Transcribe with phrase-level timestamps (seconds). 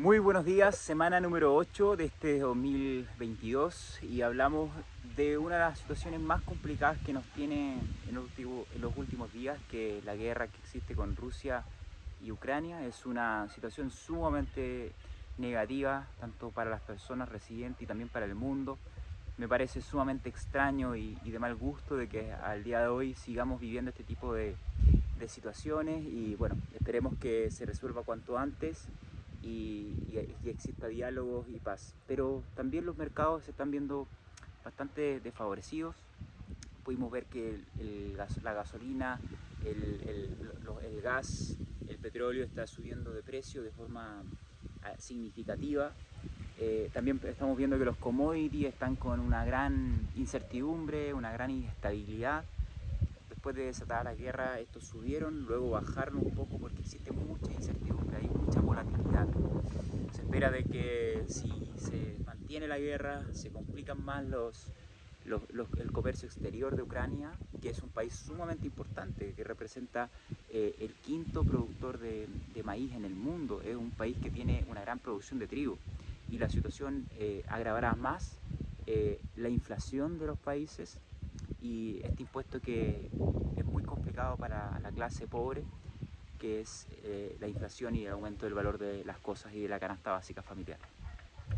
[0.00, 4.70] Muy buenos días, semana número 8 de este 2022 y hablamos
[5.14, 7.74] de una de las situaciones más complicadas que nos tiene
[8.08, 11.64] en en los últimos días, que la guerra que existe con Rusia
[12.24, 12.82] y Ucrania.
[12.86, 14.92] Es una situación sumamente
[15.36, 18.78] negativa, tanto para las personas residentes y también para el mundo.
[19.36, 23.60] Me parece sumamente extraño y, de mal gusto de que al día de hoy sigamos
[23.60, 24.56] viviendo este tipo de,
[25.18, 28.88] de situaciones y bueno, esperemos que se resuelva cuanto antes
[29.42, 29.94] y,
[30.44, 31.94] exista diálogos y paz.
[32.06, 34.06] Pero también los mercados se están viendo
[34.64, 35.94] bastante desfavorecidos.
[36.84, 37.60] Pudimos ver que
[38.42, 39.20] la gasolina,
[39.64, 41.56] el, gas,
[41.88, 44.22] el petróleo está subiendo de precio de forma
[44.82, 45.92] ah, significativa.
[46.62, 52.44] Eh, también estamos viendo que los commodities están con una gran incertidumbre, una gran inestabilidad.
[53.30, 58.18] Después de desatar la guerra, estos subieron, luego bajaron un poco porque existe mucha incertidumbre,
[58.18, 58.29] mucha
[58.70, 59.26] volatilidad.
[60.12, 64.70] Se espera de que si se mantiene la guerra, se complican más los,
[65.26, 70.08] el comercio exterior de Ucrania, que es un país sumamente importante, que representa
[70.50, 72.28] eh, el quinto productor de,
[72.62, 73.60] maíz en el mundo.
[73.62, 75.76] Es un país que tiene una gran producción de trigo
[76.30, 78.38] y la situación eh, agravará más
[78.86, 80.98] eh, la inflación de los países
[81.60, 83.10] y este impuesto que
[83.56, 85.64] es muy complicado para la clase pobre,
[86.40, 89.68] que es eh, la inflación y el aumento del valor de las cosas y de
[89.68, 90.78] la canasta básica familiar.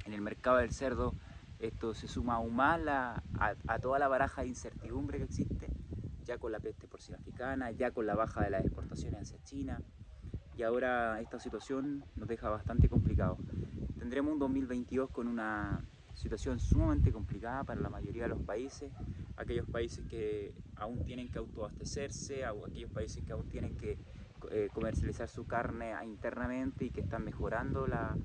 [0.05, 1.15] En el mercado del cerdo
[1.61, 5.69] esto se suma aún más a, toda la baraja de incertidumbre que existe,
[6.25, 9.81] ya con la peste porcina africana, ya con la baja de las exportaciones hacia China,
[10.57, 13.39] y ahora esta situación nos deja bastante complicado.
[13.97, 18.91] Tendremos un 2022 con una situación sumamente complicada para la mayoría de los países,
[19.37, 23.99] aquellos países que aún tienen que autoabastecerse, aquellos países que aún tienen que
[24.51, 28.17] eh, comercializar su carne internamente y que están mejorando la,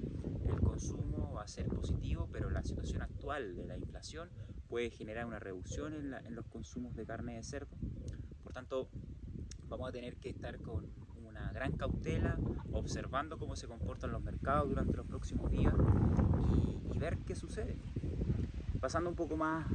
[0.45, 4.29] el consumo va a ser positivo, pero la situación actual de la inflación
[4.67, 7.75] puede generar una reducción en, en los consumos de carne de cerdo.
[8.43, 8.89] Por tanto,
[9.69, 10.85] vamos a tener que estar con
[11.25, 12.37] una gran cautela,
[12.71, 15.73] observando cómo se comportan los mercados durante los próximos días
[16.53, 17.77] y, y ver qué sucede.
[18.79, 19.67] Pasando un poco más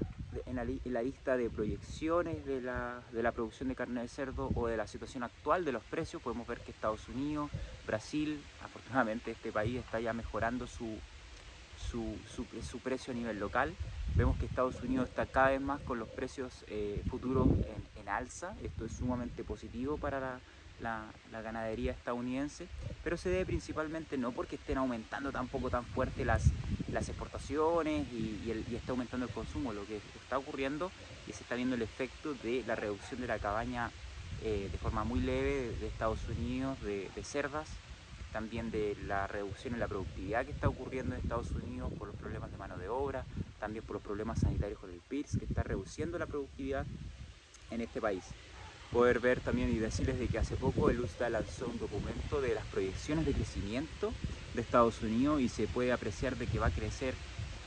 [0.46, 4.86] en la, lista de proyecciones de la, producción de carne de cerdo o de la
[4.86, 7.50] situación actual de los precios, podemos ver que Estados Unidos,
[7.86, 10.98] Brasil, afortunadamente este país está ya mejorando su,
[11.90, 13.74] su, precio a nivel local.
[14.14, 17.48] Vemos que Estados Unidos está cada vez más con los precios eh, futuros
[17.96, 18.54] en, alza.
[18.62, 20.40] Esto es sumamente positivo para la,
[21.42, 22.66] ganadería estadounidense,
[23.02, 26.44] pero se debe principalmente no porque estén aumentando tampoco tan fuerte las,
[26.90, 29.72] las exportaciones y, está aumentando el consumo.
[29.72, 30.90] Lo que está ocurriendo
[31.26, 33.90] y se está viendo el efecto de la reducción de la cabaña
[34.44, 37.68] eh, de forma muy leve de, Estados Unidos, de, cerdas,
[38.32, 42.16] también de la reducción en la productividad que está ocurriendo en Estados Unidos por los
[42.16, 43.24] problemas de mano de obra,
[43.60, 46.84] también por los problemas sanitarios con el PIRS, que está reduciendo la productividad
[47.70, 48.24] en este país.
[48.92, 52.54] Poder ver también y decirles de que hace poco el USDA lanzó un documento de
[52.54, 54.12] las proyecciones de crecimiento
[54.54, 57.14] de Estados Unidos y se puede apreciar de que va a crecer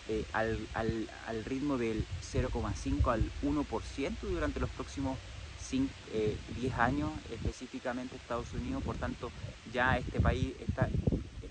[0.08, 5.18] eh, al, ritmo del 0,5 al 1% durante los próximos
[5.72, 6.38] 10 eh,
[6.78, 8.84] años, específicamente Estados Unidos.
[8.84, 9.31] Por tanto,
[9.74, 10.90] ya este país está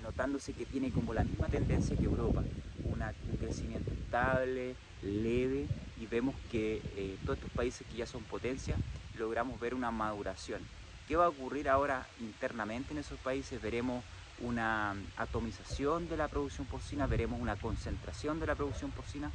[0.05, 2.45] notándose que tiene como la misma tendencia que Europa,
[2.85, 5.67] un crecimiento estable, leve,
[6.01, 8.79] y vemos que eh, todos estos países que ya son potencias,
[9.19, 10.60] logramos ver una maduración.
[11.08, 13.60] ¿Qué va a ocurrir ahora internamente en esos países?
[13.60, 14.02] Veremos
[14.41, 19.30] una atomización de la producción porcina, veremos una concentración de la producción porcina.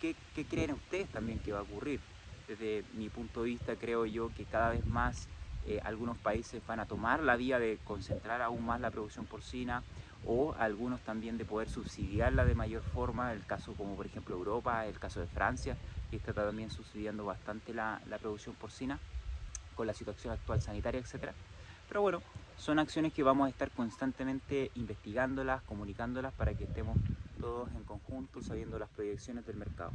[0.00, 0.14] ¿Qué,
[0.48, 2.00] creen ustedes también que va a ocurrir?
[2.46, 5.28] Desde mi punto de vista creo yo que cada vez más
[5.68, 9.82] eh, algunos países van a tomar la vía de concentrar aún más la producción porcina
[10.24, 14.86] o algunos también de poder subsidiarla de mayor forma, el caso como por ejemplo Europa,
[14.86, 15.76] el caso de Francia,
[16.10, 18.98] que está también subsidiando bastante la, la producción porcina
[19.74, 21.34] con la situación actual sanitaria, etcétera.
[21.86, 22.22] Pero bueno,
[22.56, 26.96] son acciones que vamos a estar constantemente investigándolas, comunicándolas para que estemos
[27.38, 29.92] todos en conjunto sabiendo las proyecciones del mercado.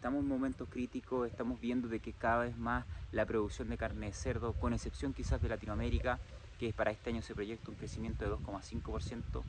[0.00, 4.06] Estamos en momentos críticos, estamos viendo de que cada vez más la producción de carne
[4.06, 6.18] de cerdo, con excepción quizás de Latinoamérica,
[6.58, 9.42] que para este año se proyecta un crecimiento de 2,5%,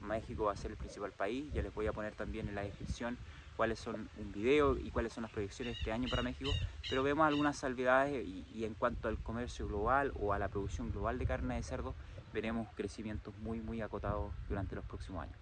[0.00, 2.62] México va a ser el principal país, ya les voy a poner también en la
[2.62, 3.18] descripción
[3.58, 6.50] cuáles son un video y cuáles son las proyecciones este año para México,
[6.88, 11.18] pero vemos algunas salvedades y, en cuanto al comercio global o a la producción global
[11.18, 11.94] de carne de cerdo,
[12.32, 15.36] veremos crecimientos muy muy acotados durante los próximos años.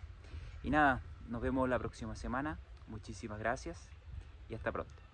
[0.65, 2.59] Y nada, nos vemos la próxima semana,
[2.89, 3.89] muchísimas gracias
[4.49, 5.08] y hasta pronto.